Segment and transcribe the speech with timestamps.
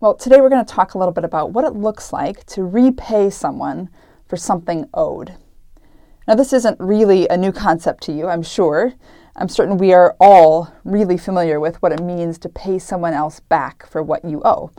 [0.00, 2.64] Well, today we're going to talk a little bit about what it looks like to
[2.64, 3.90] repay someone
[4.26, 5.34] for something owed.
[6.26, 8.94] Now, this isn't really a new concept to you, I'm sure.
[9.36, 13.40] I'm certain we are all really familiar with what it means to pay someone else
[13.40, 14.70] back for what you owe.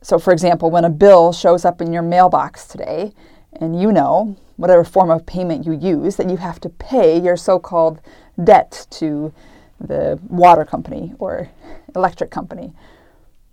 [0.00, 3.14] So, for example, when a bill shows up in your mailbox today,
[3.54, 7.36] and you know, whatever form of payment you use, that you have to pay your
[7.36, 8.00] so called
[8.44, 9.34] debt to
[9.80, 11.50] the water company or
[11.96, 12.72] electric company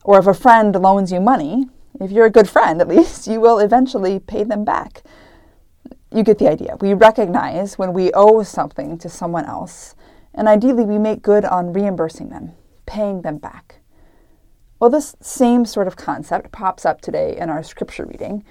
[0.03, 1.67] or if a friend loans you money,
[1.99, 5.03] if you're a good friend at least, you will eventually pay them back.
[6.11, 6.77] You get the idea.
[6.79, 9.95] We recognize when we owe something to someone else,
[10.33, 12.51] and ideally we make good on reimbursing them,
[12.85, 13.79] paying them back.
[14.79, 18.43] Well, this same sort of concept pops up today in our scripture reading,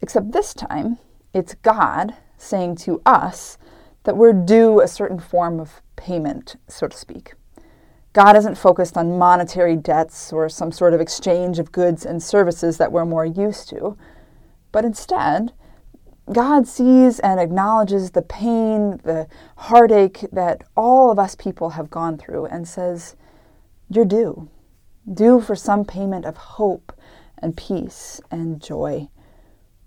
[0.00, 0.98] except this time
[1.34, 3.58] it's God saying to us
[4.04, 7.34] that we're due a certain form of payment, so to speak.
[8.12, 12.76] God isn't focused on monetary debts or some sort of exchange of goods and services
[12.78, 13.96] that we're more used to,
[14.72, 15.52] but instead,
[16.32, 19.26] God sees and acknowledges the pain, the
[19.56, 23.16] heartache that all of us people have gone through and says,
[23.88, 24.48] You're due.
[25.12, 26.92] Due for some payment of hope
[27.38, 29.08] and peace and joy.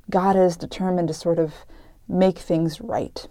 [0.10, 1.54] God is determined to sort of
[2.10, 3.26] make things right.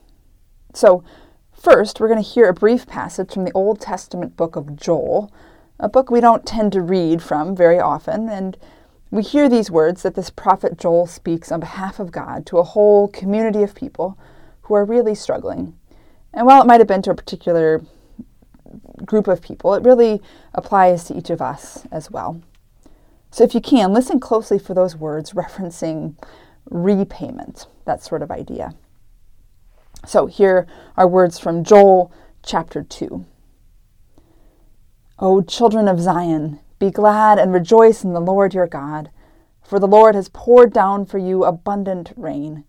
[0.72, 1.04] So,
[1.52, 5.32] First, we're going to hear a brief passage from the Old Testament book of Joel,
[5.78, 8.56] a book we don't tend to read from very often, and
[9.10, 12.64] we hear these words that this prophet Joel speaks on behalf of God to a
[12.64, 14.18] whole community of people
[14.62, 15.76] who are really struggling.
[16.32, 17.82] And while it might have been to a particular
[19.04, 20.20] group of people, it really
[20.54, 22.40] applies to each of us as well.
[23.30, 26.16] So if you can, listen closely for those words referencing
[26.70, 28.74] repayment, that sort of idea.
[30.04, 30.66] So here
[30.96, 32.12] are words from Joel
[32.42, 33.24] chapter 2.
[35.20, 39.10] O children of Zion, be glad and rejoice in the Lord your God,
[39.62, 42.64] for the Lord has poured down for you abundant rain.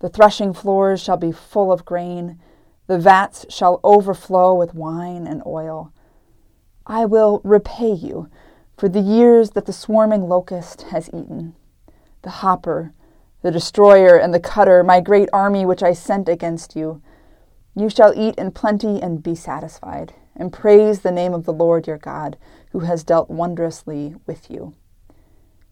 [0.00, 2.38] The threshing floors shall be full of grain,
[2.86, 5.92] the vats shall overflow with wine and oil.
[6.86, 8.28] I will repay you
[8.76, 11.54] for the years that the swarming locust has eaten.
[12.22, 12.92] The hopper,
[13.48, 17.00] the destroyer, and the cutter, my great army which I sent against you.
[17.74, 21.86] You shall eat in plenty and be satisfied, and praise the name of the Lord
[21.86, 22.36] your God,
[22.72, 24.74] who has dealt wondrously with you.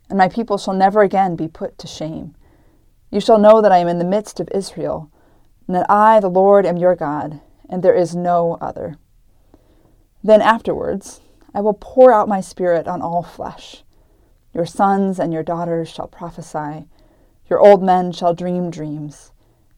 [0.08, 2.34] And my people shall never again be put to shame.
[3.10, 5.10] You shall know that I am in the midst of Israel,
[5.66, 8.96] and that I, the Lord, am your God, and there is no other.
[10.24, 11.20] Then afterwards,
[11.52, 13.84] I will pour out my spirit on all flesh.
[14.54, 16.86] Your sons and your daughters shall prophesy,
[17.48, 19.32] your old men shall dream dreams,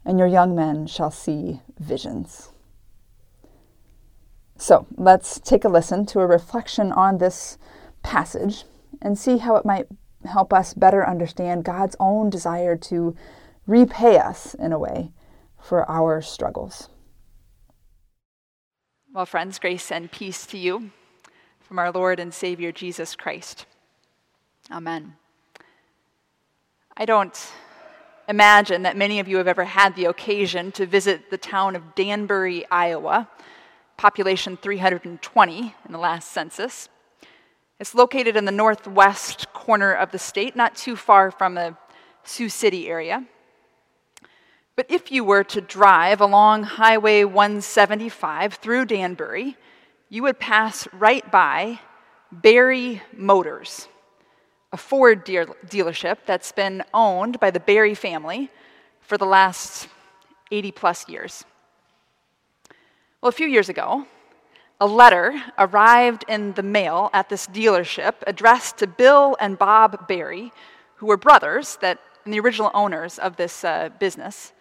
[0.05, 2.51] and your young men shall see visions.
[4.57, 7.59] So let's take a listen to a reflection on this
[8.03, 8.65] passage
[9.01, 9.87] and see how it might
[10.25, 13.15] help us better understand God's own desire to
[13.67, 15.13] repay us in a way
[15.63, 16.89] for our struggles.
[19.13, 20.91] Well, friends, grace and peace to you
[21.61, 23.67] from our Lord and Savior Jesus Christ.
[24.71, 25.15] Amen.
[27.01, 27.53] I don't
[28.27, 31.95] imagine that many of you have ever had the occasion to visit the town of
[31.95, 33.29] Danbury, Iowa,
[33.97, 36.89] population 320 in the last census.
[37.79, 41.77] It's located in the northwest corner of the state, not too far from the
[42.25, 43.25] Sioux City area.
[44.75, 49.57] But if you were to drive along Highway 175 through Danbury,
[50.09, 51.79] you would pass right by
[52.33, 53.87] Barry Motors,
[54.73, 58.51] a Ford dealership that's been owned by the Barry family
[59.01, 59.89] for the last
[60.51, 61.45] 80 plus years.
[63.21, 64.07] Well, a few years ago,
[64.81, 70.53] a letter arrived in the mail at this dealership addressed to Bill and Bob Barry,
[70.97, 71.99] who were brothers that
[72.29, 74.53] and the original owners of this uh, business.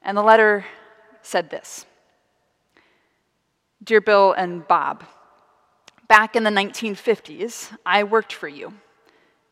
[0.00, 0.64] And the letter
[1.22, 1.84] said this
[3.82, 5.02] Dear Bill and Bob,
[6.06, 8.74] back in the 1950s, I worked for you,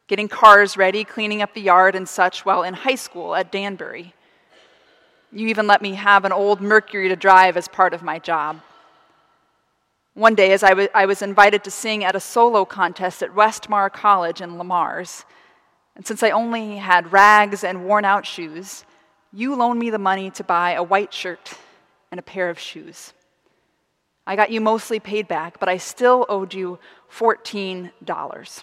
[0.09, 4.15] getting cars ready, cleaning up the yard and such while in high school at Danbury.
[5.31, 8.61] You even let me have an old Mercury to drive as part of my job.
[10.15, 13.35] One day, as I, w- I was invited to sing at a solo contest at
[13.35, 15.25] Westmar College in Le Mars,
[15.95, 18.85] and since I only had rags and worn out shoes,
[19.33, 21.53] you loaned me the money to buy a white shirt
[22.11, 23.13] and a pair of shoes.
[24.27, 26.79] I got you mostly paid back, but I still owed you
[27.13, 28.63] $14.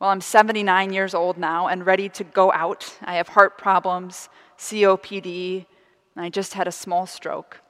[0.00, 2.96] Well, I'm 79 years old now and ready to go out.
[3.02, 5.66] I have heart problems, COPD,
[6.14, 7.60] and I just had a small stroke.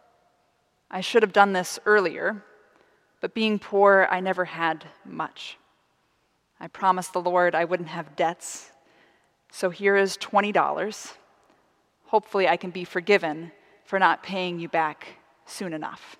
[0.90, 2.44] I should have done this earlier,
[3.22, 5.56] but being poor, I never had much.
[6.60, 8.72] I promised the Lord I wouldn't have debts,
[9.50, 11.14] so here is $20.
[12.08, 13.52] Hopefully, I can be forgiven
[13.86, 15.06] for not paying you back
[15.46, 16.16] soon enough.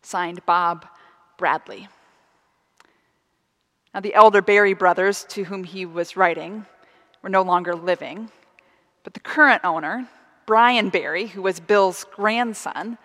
[0.00, 0.86] Signed, Bob
[1.36, 1.88] Bradley.
[3.94, 6.64] Now, the elder Barry brothers to whom he was writing
[7.20, 8.30] were no longer living,
[9.04, 10.08] but the current owner,
[10.46, 12.96] Brian Barry, who was Bill's grandson,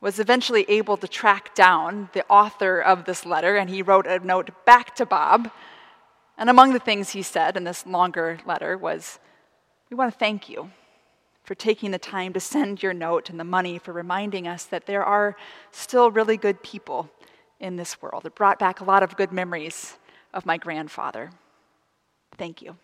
[0.00, 4.18] was eventually able to track down the author of this letter, and he wrote a
[4.18, 5.50] note back to Bob.
[6.36, 9.20] And among the things he said in this longer letter was,
[9.88, 10.70] We want to thank you
[11.44, 14.86] for taking the time to send your note and the money for reminding us that
[14.86, 15.36] there are
[15.70, 17.08] still really good people
[17.60, 18.26] in this world.
[18.26, 19.96] It brought back a lot of good memories
[20.34, 21.30] of my grandfather.
[22.36, 22.76] Thank you.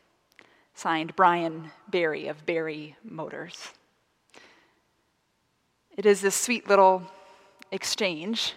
[0.74, 3.72] Signed Brian Barry of Barry Motors.
[5.96, 7.02] It is this sweet little
[7.72, 8.54] exchange,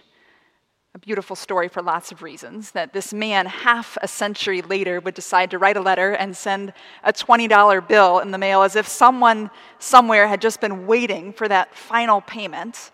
[0.94, 5.14] a beautiful story for lots of reasons, that this man, half a century later, would
[5.14, 6.72] decide to write a letter and send
[7.02, 11.48] a $20 bill in the mail as if someone somewhere had just been waiting for
[11.48, 12.92] that final payment,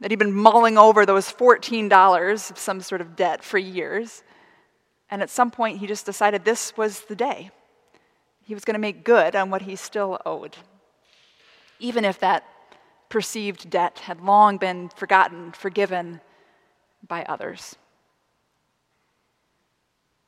[0.00, 4.22] that he'd been mulling over those $14 of some sort of debt for years.
[5.10, 7.50] And at some point, he just decided this was the day.
[8.42, 10.56] He was going to make good on what he still owed.
[11.78, 12.44] Even if that
[13.08, 16.20] perceived debt had long been forgotten, forgiven
[17.06, 17.76] by others.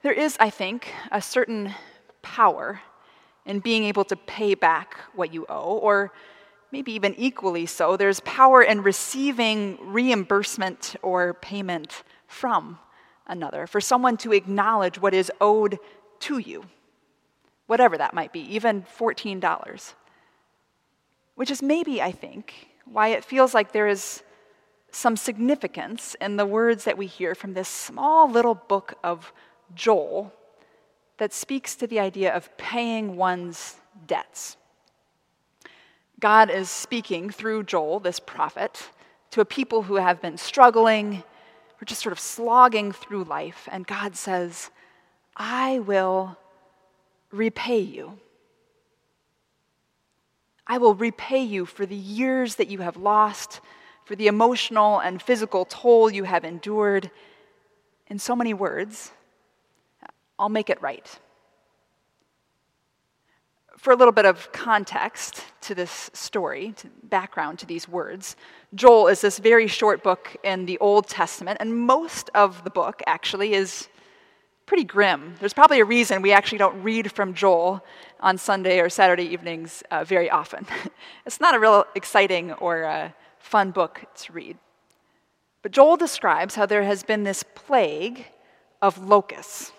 [0.03, 1.75] There is, I think, a certain
[2.23, 2.81] power
[3.45, 6.13] in being able to pay back what you owe, or
[6.73, 12.79] maybe even equally so, there's power in receiving reimbursement or payment from
[13.31, 15.79] another, for someone to acknowledge what is owed
[16.21, 16.65] to you,
[17.67, 19.95] whatever that might be, even $14.
[21.37, 24.23] Which is maybe, I think, why it feels like there is
[24.91, 29.33] some significance in the words that we hear from this small little book of
[29.75, 30.35] Joel
[31.19, 34.57] that speaks to the idea of paying one's debts.
[36.19, 38.91] God is speaking through Joel, this prophet,
[39.31, 41.23] to a people who have been struggling,
[41.81, 43.69] or just sort of slogging through life.
[43.73, 44.71] And God says,
[45.37, 46.37] I will
[47.31, 48.19] repay you.
[50.67, 53.61] I will repay you for the years that you have lost,
[54.05, 57.11] for the emotional and physical toll you have endured.
[58.09, 59.11] In so many words,
[60.39, 61.19] I'll make it right
[63.81, 68.37] for a little bit of context to this story, to background to these words,
[68.75, 73.03] Joel is this very short book in the Old Testament, and most of the book
[73.07, 73.89] actually is
[74.67, 75.35] pretty grim.
[75.41, 77.83] There's probably a reason we actually don't read from Joel
[78.21, 80.67] on Sunday or Saturday evenings uh, very often.
[81.27, 84.59] it's not a real exciting or uh, fun book to read.
[85.63, 88.27] But Joel describes how there has been this plague
[88.83, 89.73] of locusts.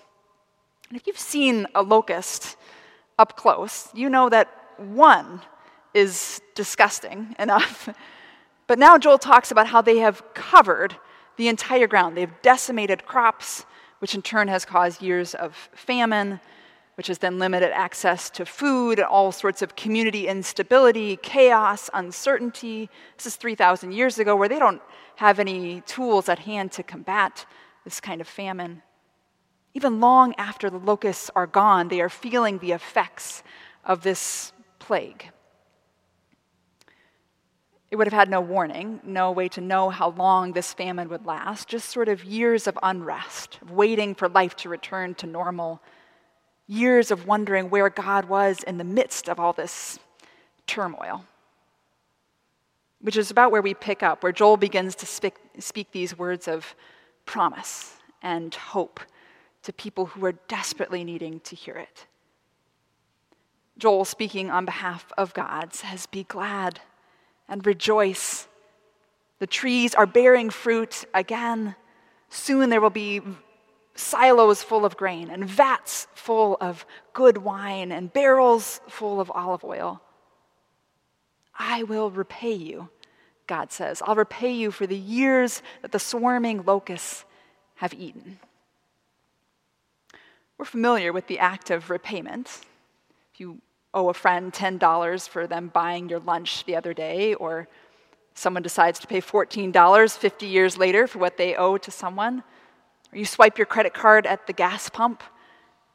[0.90, 2.58] And if you've seen a locust,
[3.18, 5.42] up close, you know that one
[5.94, 7.90] is disgusting enough.
[8.68, 10.96] But now Joel talks about how they have covered
[11.36, 12.16] the entire ground.
[12.16, 13.66] They've decimated crops,
[14.00, 16.40] which in turn has caused years of famine,
[16.96, 22.90] which has then limited access to food, all sorts of community instability, chaos, uncertainty.
[23.18, 24.82] This is 3,000 years ago, where they don't
[25.18, 27.46] have any tools at hand to combat
[27.84, 28.84] this kind of famine.
[29.74, 33.44] Even long after the locusts are gone, they are feeling the effects
[33.86, 35.32] of this plague.
[37.90, 41.26] It would have had no warning, no way to know how long this famine would
[41.26, 45.82] last, just sort of years of unrest, of waiting for life to return to normal,
[46.68, 50.00] years of wondering where God was in the midst of all this
[50.68, 51.26] turmoil.
[53.02, 56.48] Which is about where we pick up, where Joel begins to speak, speak these words
[56.48, 56.76] of
[57.26, 59.02] promise and hope
[59.64, 62.08] to people who are desperately needing to hear it.
[63.78, 66.82] Joel, speaking on behalf of God, says, Be glad
[67.48, 68.48] and rejoice.
[69.40, 71.76] The trees are bearing fruit again.
[72.30, 73.22] Soon there will be
[73.96, 79.64] silos full of grain, and vats full of good wine, and barrels full of olive
[79.64, 80.02] oil.
[81.58, 82.90] I will repay you,
[83.48, 84.02] God says.
[84.06, 87.26] I'll repay you for the years that the swarming locusts
[87.76, 88.40] have eaten.
[90.62, 92.46] We're familiar with the act of repayment.
[93.34, 93.58] If you
[93.96, 97.68] owe a friend $10 for them buying your lunch the other day, or
[98.36, 102.44] someone decides to pay $14 50 years later for what they owe to someone,
[103.12, 105.24] or you swipe your credit card at the gas pump,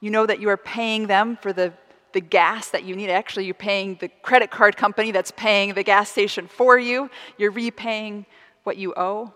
[0.01, 1.73] you know that you are paying them for the,
[2.13, 3.09] the gas that you need.
[3.09, 7.09] Actually, you're paying the credit card company that's paying the gas station for you.
[7.39, 8.27] You're repaying
[8.65, 9.33] what you owe.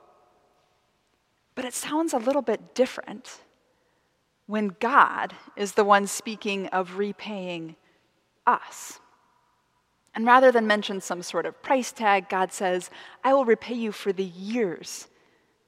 [1.54, 3.38] But it sounds a little bit different
[4.50, 7.76] when God is the one speaking of repaying
[8.48, 8.98] us.
[10.12, 12.90] And rather than mention some sort of price tag, God says,
[13.22, 15.06] I will repay you for the years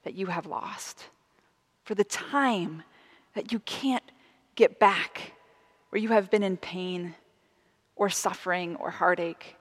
[0.03, 1.05] that you have lost,
[1.85, 2.83] for the time
[3.35, 4.03] that you can't
[4.55, 5.31] get back,
[5.89, 7.15] where you have been in pain
[7.95, 9.55] or suffering or heartache.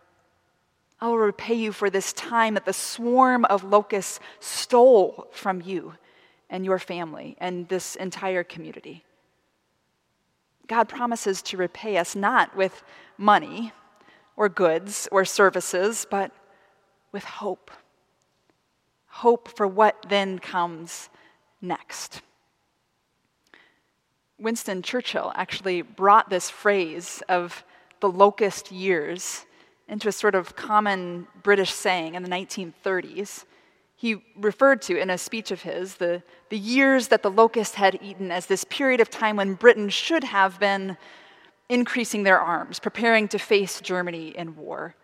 [1.01, 5.95] I will repay you for this time that the swarm of locusts stole from you
[6.51, 9.05] and your family and this entire community.
[10.69, 12.83] God promises to repay us not with
[13.19, 13.73] money
[14.37, 16.33] or goods or services, but
[17.13, 17.71] with hope.
[19.07, 21.11] Hope for what then comes
[21.61, 22.23] next.
[24.39, 27.65] Winston Churchill actually brought this phrase of
[28.01, 29.47] the locust years
[29.87, 33.45] into a sort of common British saying in the 1930s
[34.03, 38.01] he referred to in a speech of his the, the years that the locust had
[38.03, 40.97] eaten as this period of time when Britain should have been
[41.69, 44.97] increasing their arms, preparing to face Germany in war.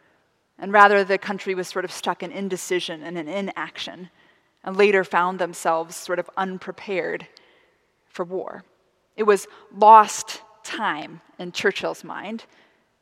[0.58, 4.10] And rather, the country was sort of stuck in indecision and in inaction,
[4.64, 7.24] and later found themselves sort of unprepared
[8.08, 8.64] for war.
[9.16, 12.46] It was lost time in Churchill's mind,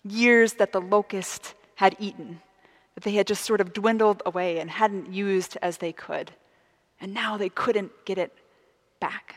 [0.04, 2.42] years that the locust had eaten
[2.96, 6.32] that they had just sort of dwindled away and hadn't used as they could.
[6.98, 8.32] And now they couldn't get it
[9.00, 9.36] back.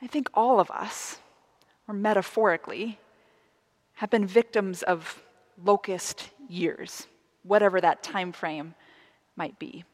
[0.00, 1.18] I think all of us,
[1.86, 2.98] or metaphorically,
[3.94, 5.22] have been victims of
[5.62, 7.06] locust years,
[7.42, 8.74] whatever that time frame
[9.36, 9.84] might be.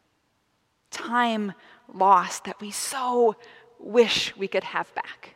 [0.92, 1.52] Time
[1.92, 3.34] lost that we so
[3.80, 5.34] wish we could have back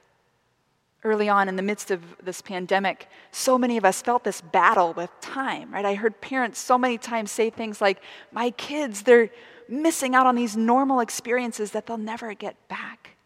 [1.07, 4.93] early on in the midst of this pandemic, so many of us felt this battle
[4.93, 5.85] with time, right?
[5.85, 9.31] I heard parents so many times say things like, My kids, they're
[9.69, 13.17] missing out on these normal experiences that they'll never get back.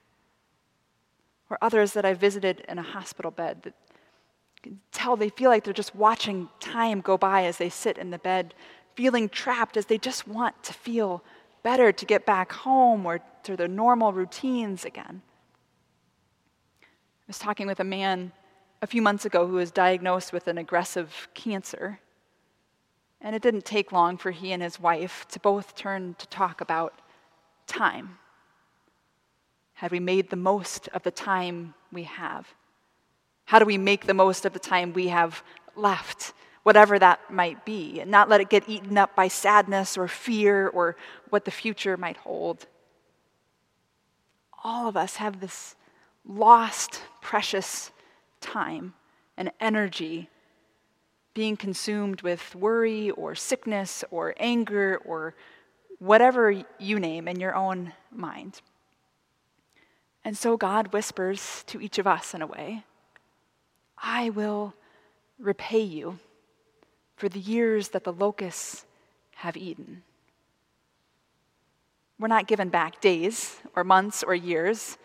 [1.49, 3.75] Or others that I visited in a hospital bed that
[4.93, 8.19] tell they feel like they're just watching time go by as they sit in the
[8.19, 8.55] bed,
[8.95, 11.25] feeling trapped as they just want to feel
[11.63, 15.23] better to get back home or to their normal routines again.
[17.31, 18.33] I was talking with a man
[18.83, 22.01] a few months ago who was diagnosed with an aggressive cancer.
[23.21, 26.61] And it didn't take long for he and his wife to both turn to talk
[26.61, 26.93] about
[27.69, 28.19] time.
[29.75, 32.49] Had we made the most of the time we have?
[33.45, 35.45] How do we make the most of the time we have
[35.77, 36.33] left,
[36.65, 40.67] whatever that might be, and not let it get eaten up by sadness or fear
[40.67, 40.97] or
[41.29, 42.67] what the future might hold?
[44.65, 45.77] All of us have this
[46.31, 47.91] lost, precious
[48.41, 48.95] time
[49.37, 50.29] and energy
[51.35, 55.35] being consumed with worry or sickness or anger or
[55.99, 58.61] whatever you name in your own mind.
[60.25, 62.85] And so God whispers to each of us in a way
[64.03, 64.75] I will
[65.39, 66.19] repay you
[67.17, 68.87] for the years that the locusts
[69.37, 70.03] have eaten.
[72.19, 74.97] We're not given back days or months or years.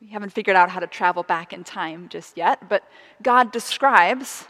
[0.00, 2.84] We haven't figured out how to travel back in time just yet, but
[3.22, 4.46] God describes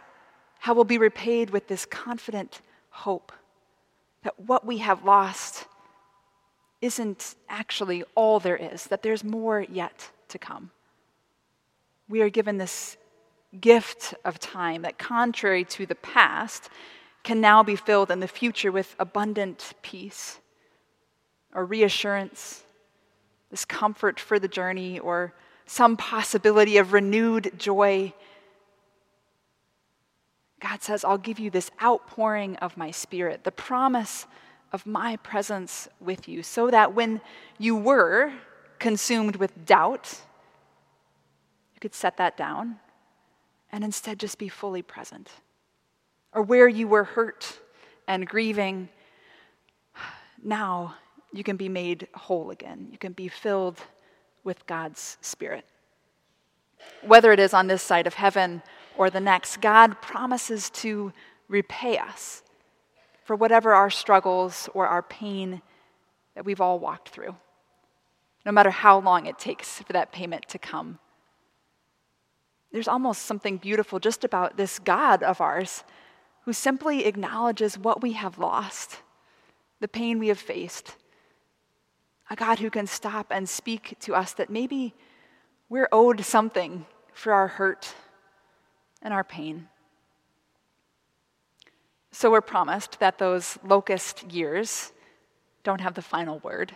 [0.61, 3.33] how we'll be repaid with this confident hope
[4.23, 5.67] that what we have lost
[6.81, 10.71] isn't actually all there is, that there's more yet to come.
[12.09, 12.97] We are given this
[13.61, 16.71] gift of time that, contrary to the past,
[17.23, 20.39] can now be filled in the future with abundant peace
[21.55, 22.63] or reassurance,
[23.51, 25.35] this comfort for the journey, or
[25.67, 28.13] some possibility of renewed joy
[30.61, 34.27] God says, I'll give you this outpouring of my spirit, the promise
[34.73, 37.21] of my presence with you, so that when
[37.59, 38.33] you were
[38.79, 40.21] consumed with doubt,
[41.75, 42.77] you could set that down
[43.73, 45.31] and instead just be fully present.
[46.33, 47.59] Or where you were hurt
[48.07, 48.91] and grieving,
[50.43, 50.95] now
[51.33, 52.89] you can be made whole again.
[52.91, 53.79] You can be filled
[54.45, 55.65] with God's Spirit.
[57.03, 58.63] Whether it is on this side of heaven
[58.97, 61.13] or the next, God promises to
[61.49, 62.43] repay us
[63.25, 65.63] for whatever our struggles or our pain
[66.35, 67.37] that we've all walked through,
[68.47, 70.99] no matter how long it takes for that payment to come.
[72.73, 75.85] There's almost something beautiful just about this God of ours
[76.45, 79.01] who simply acknowledges what we have lost,
[79.81, 80.97] the pain we have faced.
[82.31, 84.95] A God who can stop and speak to us that maybe
[85.69, 87.95] we're owed something for our hurt
[89.03, 89.69] and our pain.
[92.13, 94.93] So we're promised that those locust years
[95.63, 96.75] don't have the final word.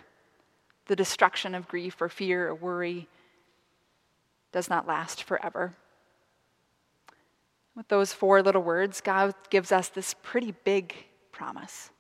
[0.87, 3.09] The destruction of grief or fear or worry
[4.53, 5.75] does not last forever.
[7.77, 10.95] With those four little words, God gives us this pretty big
[11.33, 11.91] promise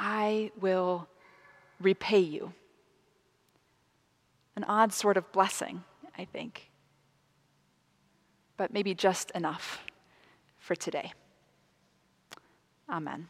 [0.00, 1.08] I will
[1.80, 2.52] repay you.
[4.56, 5.84] An odd sort of blessing,
[6.16, 6.68] I think
[8.58, 9.86] but maybe just enough
[10.58, 11.12] for today.
[12.90, 13.28] Amen.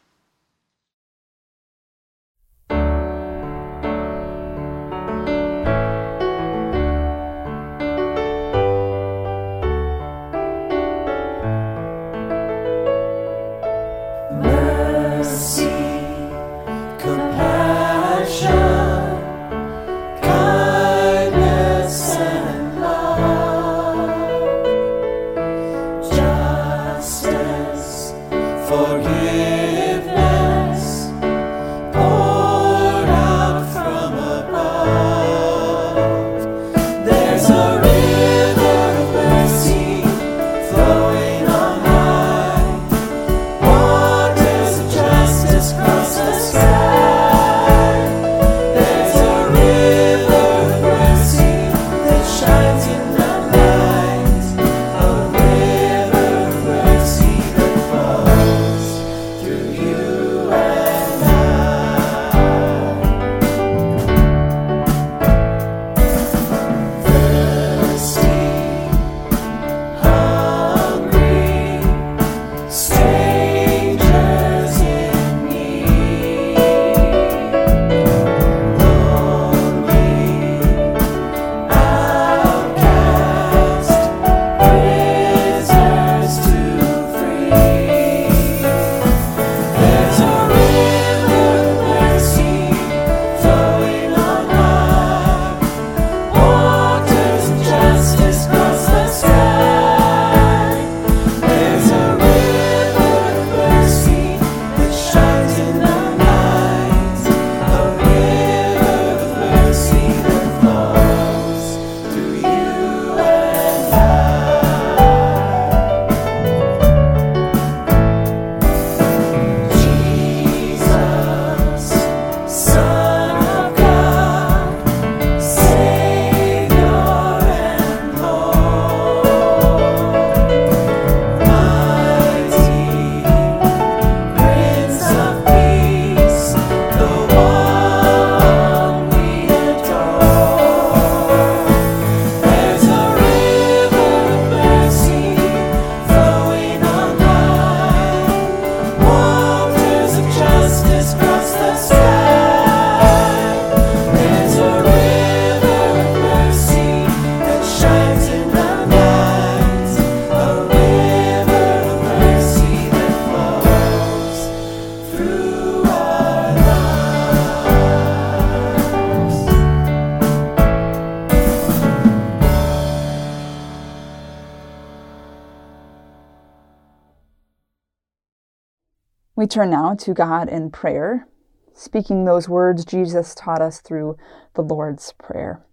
[179.48, 181.26] Turn now to God in prayer,
[181.74, 184.16] speaking those words Jesus taught us through
[184.54, 185.64] the Lord's Prayer.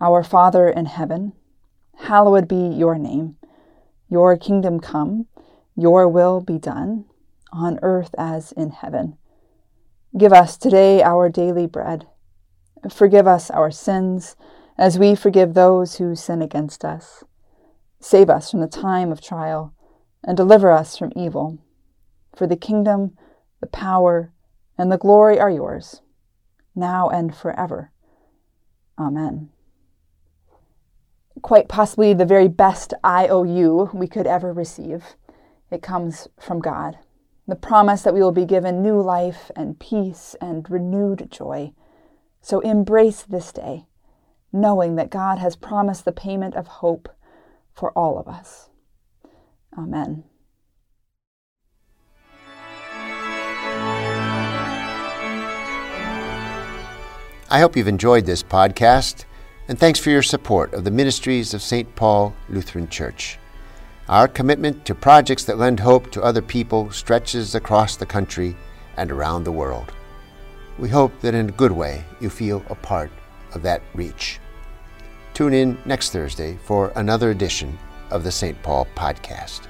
[0.00, 1.32] Our Father in heaven,
[1.96, 3.36] hallowed be your name.
[4.10, 5.26] Your kingdom come,
[5.76, 7.06] your will be done,
[7.52, 9.16] on earth as in heaven.
[10.16, 12.06] Give us today our daily bread.
[12.90, 14.36] Forgive us our sins,
[14.76, 17.24] as we forgive those who sin against us.
[18.00, 19.72] Save us from the time of trial,
[20.22, 21.58] and deliver us from evil.
[22.36, 23.16] For the kingdom,
[23.60, 24.32] the power,
[24.76, 26.02] and the glory are yours,
[26.74, 27.92] now and forever.
[28.98, 29.50] Amen.
[31.42, 35.16] Quite possibly the very best IOU we could ever receive.
[35.70, 36.98] It comes from God.
[37.46, 41.72] The promise that we will be given new life and peace and renewed joy.
[42.40, 43.86] So embrace this day,
[44.52, 47.08] knowing that God has promised the payment of hope
[47.74, 48.70] for all of us.
[49.76, 50.24] Amen.
[57.54, 59.26] I hope you've enjoyed this podcast,
[59.68, 61.94] and thanks for your support of the ministries of St.
[61.94, 63.38] Paul Lutheran Church.
[64.08, 68.56] Our commitment to projects that lend hope to other people stretches across the country
[68.96, 69.92] and around the world.
[70.80, 73.12] We hope that in a good way you feel a part
[73.52, 74.40] of that reach.
[75.32, 77.78] Tune in next Thursday for another edition
[78.10, 78.60] of the St.
[78.64, 79.68] Paul Podcast.